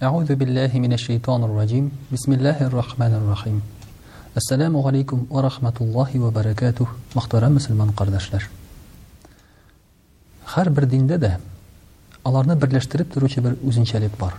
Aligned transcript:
Аузу 0.00 0.34
биллахи 0.34 0.78
минаш 0.78 1.00
шейтанур 1.02 1.50
раджим 1.54 1.90
бисмиллахир 2.10 2.70
рахманир 2.74 3.20
рахим 3.28 3.60
Ассаламу 4.34 4.86
алейкум 4.88 5.26
ва 5.28 5.42
рахматуллахи 5.42 6.16
ва 6.16 6.30
баракатух 6.30 6.88
мәхторамы 7.14 7.58
ислан 7.58 7.76
мәрдерлашлар 7.76 8.48
Хәр 10.54 10.70
бир 10.72 10.86
диндә 10.88 11.18
дә 11.20 11.34
аларны 12.24 12.56
бирештерिप 12.56 13.12
торучы 13.12 13.42
бер 13.44 13.58
үзинчәлек 13.62 14.16
бар 14.18 14.38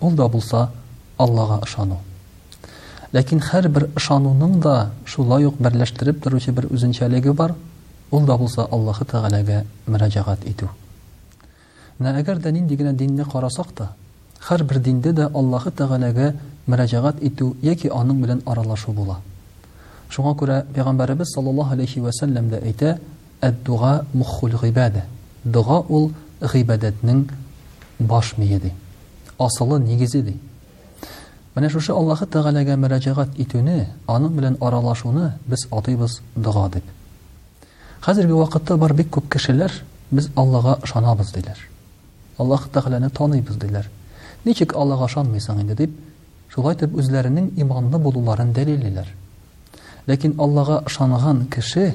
Ул 0.00 0.14
да 0.18 0.26
булса 0.28 0.70
Аллаһка 1.16 1.62
ишану 1.68 2.00
Ләкин 3.12 3.38
хәр 3.38 3.68
бир 3.68 3.86
ишануның 3.96 4.58
да 4.66 4.90
шулай 5.06 5.44
ук 5.44 5.62
бирештерिप 5.62 6.18
торучы 6.24 6.50
бер 6.50 6.66
үзинчәлеге 6.66 7.32
бар 7.32 7.54
Ул 8.10 8.26
да 8.26 8.36
булса 8.36 8.62
Аллаһы 8.66 9.04
тагалага 9.04 9.64
мөрәҗәгать 9.86 10.48
итү 10.50 10.74
На 12.00 12.18
әгәр 12.18 12.42
дә 12.42 12.50
нинди 12.50 12.74
генә 12.74 12.92
динне 12.96 13.24
карасак 13.24 13.74
да 13.78 13.92
һәр 14.46 14.62
бер 14.70 14.78
диндә 14.82 15.12
дә 15.14 15.26
Аллаһы 15.38 15.70
Тәгаләгә 15.78 16.24
мөрәҗәгать 16.70 17.20
итү 17.28 17.50
яки 17.62 17.88
аның 17.94 18.22
белән 18.24 18.40
аралашу 18.50 18.90
була. 18.92 19.20
Шуңа 20.10 20.32
күрә 20.38 20.56
Пәйгамбәрбез 20.74 21.30
саллаллаһу 21.34 21.74
алейхи 21.76 22.00
ва 22.00 22.10
сәлләм 22.12 22.48
дә 22.50 22.58
әйтә: 22.60 22.98
"Ад-дуа 23.40 24.04
мухул 24.12 24.50
гыбадә". 24.50 25.04
Дуа 25.44 25.78
ул 25.88 26.10
гыбадәтнең 26.40 27.28
баш 28.00 28.32
мие 28.38 28.58
ди. 28.58 28.72
Асылы 29.38 29.78
нигезе 29.80 30.22
ди. 30.22 30.36
Менә 31.54 31.68
шушы 31.70 31.92
Аллаһы 31.92 32.26
Тәгаләгә 32.26 32.74
мөрәҗәгать 32.76 33.36
итүне, 33.38 33.86
аның 34.06 34.30
белән 34.36 34.56
аралашуны 34.60 35.32
без 35.46 35.68
атыйбыз 35.70 36.20
дуа 36.36 36.68
дип. 36.68 36.84
Хәзерге 38.00 38.32
вакытта 38.34 38.76
бар 38.76 38.92
бик 38.92 39.08
күп 39.14 39.28
кешеләр 39.30 39.72
без 40.10 40.30
Аллаһка 40.36 40.78
ышанабыз 40.82 41.30
диләр. 41.32 41.58
Аллаһ 42.38 42.68
Тәгаләне 42.72 43.08
таныйбыз 43.10 43.56
диләр. 43.56 43.86
Ничек 44.44 44.72
Аллаға 44.74 45.06
ышанмыйсың 45.06 45.60
инде 45.62 45.76
дип, 45.78 45.90
шулай 46.50 46.74
итеп 46.74 46.96
үзләренең 46.98 47.44
иманлы 47.62 47.98
булуларын 48.02 48.48
дәлилләр. 48.56 49.06
Ләкин 50.10 50.32
Аллаға 50.42 50.80
ышанган 50.90 51.44
кеше 51.46 51.92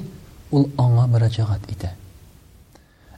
ул 0.50 0.64
аңа 0.80 1.04
мөрәҗәгать 1.12 1.66
итә. 1.74 1.90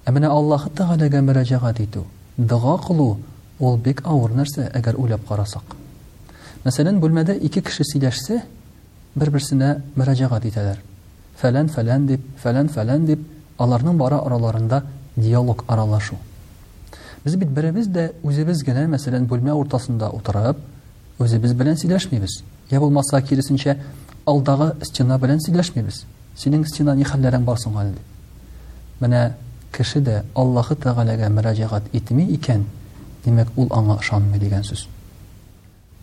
Ә 0.05 0.11
менә 0.13 0.33
Аллаһ 0.35 0.65
Тәгаләгә 0.75 1.21
мөрәҗәгать 1.23 1.79
итү, 1.85 2.03
дуа 2.37 2.75
кылу 2.83 3.21
ул 3.61 3.77
бик 3.79 4.03
авыр 4.05 4.35
нәрсә, 4.35 4.67
әгәр 4.75 4.99
уйлап 4.99 5.23
карасак. 5.29 5.77
Мәсәлән, 6.65 6.99
бүлмәдә 7.01 7.39
2 7.41 7.53
кеше 7.63 7.85
сөйләшсә, 7.87 8.43
бер-берсенә 9.15 9.77
мөрәҗәгать 9.95 10.49
итәләр. 10.51 10.83
Фәлән-фәлән 11.43 12.07
дип, 12.11 12.27
фәлән-фәлән 12.43 13.07
дип, 13.07 13.23
аларның 13.59 13.97
бара 13.99 14.19
араларында 14.27 14.83
диалог 15.17 15.65
аралашу. 15.69 16.19
Без 17.25 17.37
бит 17.37 17.51
беремиз 17.53 17.85
дә 17.93 18.15
үзебез 18.25 18.63
генә, 18.65 18.87
мәсәлән, 18.89 19.27
бүлмә 19.29 19.53
ортасында 19.53 20.09
утырып, 20.17 20.61
үзебез 21.21 21.53
белән 21.53 21.77
сөйләшмибез. 21.77 22.39
Я 22.71 22.81
булмаса 22.81 23.21
киресенчә 23.21 23.75
алдагы 24.25 24.71
стена 24.89 25.19
белән 25.21 25.41
сөйләшмибез. 25.45 26.05
Синең 26.41 26.65
стена 26.65 26.95
ни 26.97 27.05
хәлләрең 27.05 27.45
бар 27.45 27.61
соң 27.61 27.77
әле? 27.83 27.93
Менә 29.01 29.35
кеше 29.75 30.01
дә 30.01 30.23
Аллаһ 30.35 30.73
Тәгаләгә 30.81 31.29
мөрәҗәгать 31.35 31.91
итми 31.93 32.25
икән, 32.39 32.65
димәк 33.27 33.49
ул 33.57 33.69
аңа 33.77 33.99
ышанмый 34.01 34.41
дигән 34.41 34.65
сүз. 34.65 34.87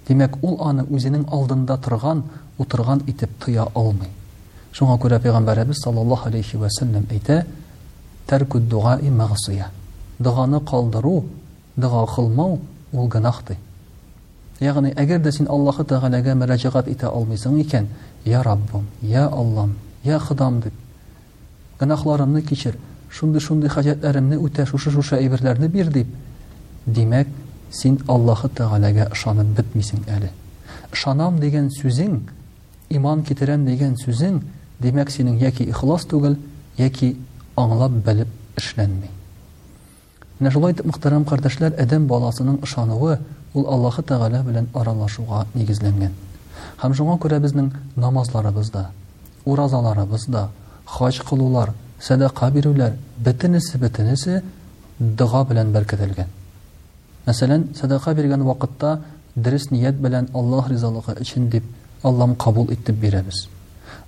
Димәк 0.08 0.38
ул 0.44 0.62
аны 0.68 0.86
үзенең 0.86 1.26
алдында 1.34 1.78
торган, 1.78 2.22
утырган 2.60 3.02
итеп 3.08 3.32
тоя 3.44 3.66
алмый. 3.73 4.14
Шуңа 4.72 5.00
күрә 5.02 5.17
Пәйгамбәрбез 5.20 5.82
саллаллаһу 5.84 6.30
алейхи 6.30 6.55
ва 6.58 6.70
сәллям 6.80 7.10
әйтә: 7.10 7.45
"Тәркуд 8.28 8.70
дуаи 8.70 9.10
мәгъсия" 9.10 9.67
дұғаны 10.23 10.60
қалдыру 10.66 11.17
дұға 11.78 12.04
қылмау 12.16 12.55
ол 12.94 13.08
гүнәх 13.14 13.42
яғни 14.60 14.89
әгер 14.98 15.20
де 15.22 15.30
син 15.32 15.45
аллаһы 15.54 15.83
тәғәләгә 15.86 16.33
мөрәжәгать 16.39 16.88
итә 16.89 17.11
алмыйсың 17.14 17.60
икән 17.61 17.88
я 18.26 18.39
раббым 18.44 18.88
я 19.05 19.28
аллам 19.28 19.76
я 20.04 20.17
хыдам 20.20 20.60
деп 20.64 20.73
гөнаһларымны 21.80 22.42
кичер 22.42 22.78
шундый 23.11 23.42
шундый 23.42 23.70
хаҗәтләремне 23.70 24.38
үтә 24.42 24.66
шушы 24.66 24.89
шушы 24.92 25.16
әйберләрне 25.20 25.67
бир 25.70 25.92
дип 25.94 26.08
димәк 26.88 27.28
син 27.72 27.99
аллаһы 28.08 28.49
тәғәләгә 28.55 29.11
ышанып 29.14 29.54
бетмисең 29.60 29.99
әле 30.10 30.32
ышанам 30.92 31.38
дигән 31.39 31.70
сүзең 31.70 32.17
иман 32.89 33.22
китерәм 33.23 33.66
деген 33.70 33.94
сүзең 34.04 34.42
димәк 34.80 35.11
синең 35.14 35.38
яки 35.42 35.70
ихлас 35.70 36.08
түгел 36.10 36.38
яки 36.82 37.14
аңлап 37.58 37.92
белеп 38.10 38.30
эшләнмәй 38.58 39.11
Менә 40.39 40.52
шулай 40.53 40.73
итеп, 40.73 40.86
мөхтәрәм 40.86 41.23
кардәшләр, 41.25 41.73
адам 41.81 42.03
баласының 42.08 42.59
ышануы 42.65 43.15
ул 43.58 43.64
Аллаһы 43.73 44.03
Тәгалә 44.05 44.42
белән 44.45 44.67
аралашуга 44.77 45.39
нигезләнгән. 45.58 46.11
Һәм 46.83 46.93
шуңа 46.93 47.15
күрә 47.23 47.39
безнең 47.42 47.71
намазларыбыз 47.95 48.70
да, 48.70 48.92
уразаларыбыз 49.49 50.27
да, 50.30 50.49
хаҗ 50.86 51.17
кылулар, 51.31 51.73
садака 51.99 52.52
бирүләр, 52.53 52.93
бөтенесе 53.17 53.81
бөтенесе 53.81 54.43
дуа 54.99 55.42
белән 55.49 55.71
беркетелгән. 55.73 56.30
Мәсәлән, 57.25 57.71
садака 57.75 58.14
биргән 58.15 58.45
вакытта 58.45 58.99
дөрес 59.33 59.71
ният 59.73 59.95
белән 59.95 60.30
Аллаһ 60.37 60.69
ризалыгы 60.69 61.17
өчен 61.19 61.49
дип 61.49 61.64
Аллам 62.04 62.36
кабул 62.36 62.67
иттеп 62.69 62.95
бирәбез. 62.95 63.48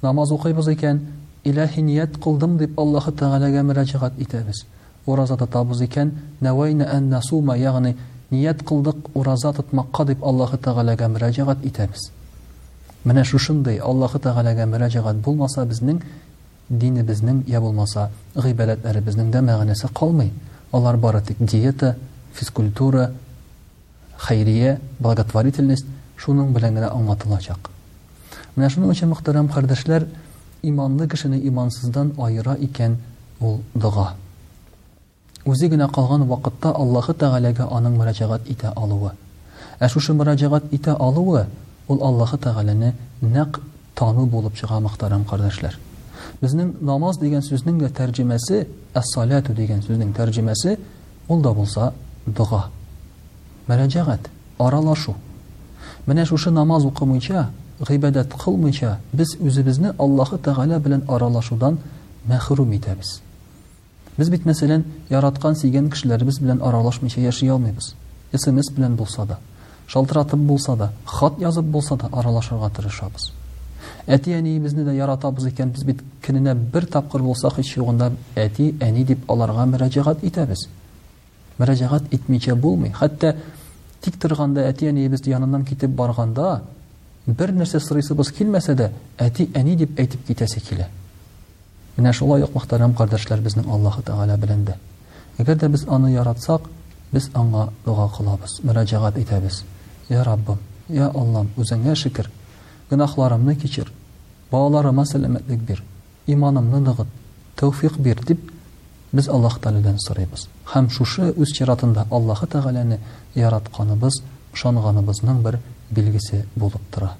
Намаз 0.03 0.31
укыйбыз 0.31 0.67
икән, 0.77 1.07
илаһи 1.43 1.81
ният 1.81 2.21
кылдым 2.21 2.57
дип 2.57 2.77
Аллаһы 2.79 3.11
Тәгаләгә 3.17 3.65
мөрәҗәгать 3.65 4.21
итәбез 4.21 4.63
ораза 5.07 5.37
тотабыз 5.37 5.81
икән 5.85 6.11
нәвайна 6.41 6.87
ән 6.95 7.07
насума 7.09 7.55
яғни 7.57 7.93
ниәт 8.31 8.63
қылдық 8.63 9.11
ораза 9.15 9.53
тотмаққа 9.55 10.05
деп 10.11 10.23
аллаһы 10.23 10.57
тәғәләгә 10.63 11.07
мүрәжәғәт 11.13 11.65
итәбез 11.69 12.09
менә 13.05 13.23
шушындай 13.25 13.79
аллаһы 13.79 14.19
тәғәләгә 14.25 14.65
мүрәжәғәт 14.73 15.21
болмаса 15.25 15.65
біздің 15.65 16.01
динебізнің 16.69 17.43
я 17.47 17.61
болмаса 17.61 18.09
ғибәдәтләребезнең 18.35 19.31
дә 19.33 19.41
мәғәнәсе 19.47 19.89
қалмай 19.95 20.29
алар 20.71 20.97
бары 20.97 21.21
тек 21.25 21.37
диета 21.39 21.95
физкультура 22.33 23.11
хәйрия 24.27 24.79
благотворительность 24.99 25.85
шуның 26.17 26.53
белән 26.53 26.75
генә 26.77 26.91
аңлатылачақ 26.93 27.71
менә 28.55 28.69
шуның 28.69 28.91
өчен 28.93 29.09
мөхтәрәм 29.15 29.47
кардәшләр 29.49 30.05
иманлы 30.61 31.07
кешене 31.07 31.39
имансыздан 31.47 32.13
айыра 32.17 32.55
икән 32.59 32.97
ул 33.39 33.61
үзе 35.47 35.69
генә 35.69 35.87
калган 35.89 36.25
вакытта 36.27 36.71
Аллаһы 36.75 37.13
Тәгаләгә 37.13 37.67
аның 37.71 37.93
мөрәҗәгать 37.99 38.47
итә 38.51 38.73
алуы. 38.75 39.11
Ә 39.79 39.89
шушы 39.89 40.13
мөрәҗәгать 40.13 40.69
итә 40.75 40.95
алуы 40.99 41.45
ул 41.87 42.03
Аллаһы 42.03 42.37
Тәгаләне 42.37 42.93
нәкъ 43.21 43.61
тану 43.95 44.25
булып 44.25 44.55
чыга 44.55 44.79
мөхтәрәм 44.79 45.23
кардәшләр. 45.25 45.77
Безнең 46.41 46.75
намаз 46.81 47.17
дигән 47.17 47.41
сүзнең 47.41 47.79
дә 47.79 47.89
тәрҗемәсе, 47.89 48.67
ас-салату 48.93 49.53
дигән 49.53 49.81
сүзнең 49.81 50.13
тәрҗемәсе 50.13 50.77
ул 51.27 51.41
да 51.41 51.53
булса 51.53 51.93
дуга. 52.25 52.65
Мөрәҗәгать, 53.67 54.27
аралашу. 54.57 55.15
Менә 56.05 56.25
шушы 56.25 56.51
намаз 56.51 56.83
укымыйча, 56.85 57.49
гыйбадат 57.79 58.33
кылмыйча 58.43 58.99
без 59.13 59.37
үзебезне 59.39 59.93
Аллаһы 59.97 60.37
Тәгалә 60.37 60.79
белән 60.79 61.03
аралашудан 61.07 61.79
мәхрүм 62.27 62.75
итәбез. 62.75 63.21
Без 64.19 64.27
бит, 64.29 64.43
мәселен, 64.43 64.81
яратқан 65.07 65.53
сеген 65.55 65.85
кишеләребез 65.93 66.41
белән 66.43 66.57
аралашмыйча 66.59 67.21
яши 67.23 67.45
алмыйбыз. 67.53 67.93
Исемез 68.35 68.67
белән 68.75 68.97
булса 68.99 69.23
да, 69.25 69.37
шалтыратып 69.87 70.41
булса 70.43 70.75
да, 70.75 70.89
хат 71.07 71.37
язып 71.39 71.69
булса 71.71 71.95
да 71.95 72.09
аралашырга 72.11 72.67
тырышабыз. 72.75 73.29
Әти 74.11 74.33
әни 74.35 74.57
безне 74.59 74.83
дә 74.83 74.91
яратабыз 74.97 75.47
икән, 75.53 75.71
без 75.71 75.85
бит 75.87 76.03
кинәнә 76.27 76.53
бер 76.75 76.89
тапкыр 76.91 77.23
булсак 77.29 77.61
һич 77.61 77.77
югында 77.77 78.11
әти 78.35 78.73
әни 78.83 79.05
дип 79.07 79.23
аларга 79.31 79.63
мөрәҗәгать 79.71 80.27
итәбез. 80.27 80.65
Мөрәҗәгать 81.57 82.11
итмичә 82.11 82.59
булмый. 82.59 82.91
Хәтта 82.91 83.37
тик 84.01 84.19
торганда 84.19 84.67
әти 84.67 84.91
әни 84.91 85.07
без 85.07 85.23
яныннан 85.31 85.63
китеп 85.63 85.95
барганда 85.95 86.57
бер 87.25 87.55
нәрсә 87.55 87.79
сырысыбыз 87.87 88.35
килмәсә 88.35 88.75
дә, 88.75 88.91
әти 89.17 89.47
әни 89.55 89.79
дип 89.79 89.95
әйтеп 89.99 90.27
китәсе 90.27 90.59
килә. 90.59 90.91
Менә 91.99 92.11
шулай 92.15 92.43
ук 92.45 92.53
мөхтәрәм 92.55 92.93
кардәшләр 92.95 93.41
безнең 93.43 93.65
Аллаһ 93.75 93.97
Таала 94.07 94.37
белән 94.39 94.61
дә. 94.69 94.77
Әгәр 95.43 95.57
дә 95.59 95.67
без 95.73 95.81
аны 95.91 96.13
яратсак, 96.13 96.69
без 97.11 97.25
аңа 97.35 97.65
дуа 97.83 98.05
кылабыз, 98.15 98.53
мөрәҗәгать 98.63 99.17
итәбез. 99.19 99.63
Я 100.07 100.23
Роббым, 100.23 100.61
я 100.87 101.09
Аллам, 101.09 101.49
үзеңә 101.57 101.95
шөкер. 101.99 102.29
Гынахларымны 102.89 103.55
кечер. 103.59 103.91
Балаларыма 104.51 105.03
сәламәтлек 105.11 105.59
бир. 105.67 105.83
Иманымны 106.27 106.79
ныгыт, 106.79 107.07
Тәүфик 107.59 107.97
бир 107.99 108.23
дип 108.23 108.47
без 109.11 109.27
Аллаһ 109.27 109.59
Таалдан 109.59 109.97
сорыйбыз. 109.99 110.47
Хәм 110.71 110.87
шушы 110.89 111.33
үз 111.35 111.51
чиратында 111.51 112.07
Аллаһ 112.11 112.45
Таагаланы 112.47 112.99
яратканыбыз, 113.35 114.21
ышанганыбызның 114.55 115.41
бер 115.43 115.59
билгесе 115.91 116.45
булып 116.55 116.81
тора. 116.93 117.11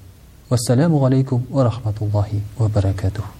Ассаламу 0.48 1.04
алейкум 1.04 1.44
ва 1.50 1.64
рахматуллахи 1.68 2.40
ва 2.56 2.68
баракатух. 2.68 3.39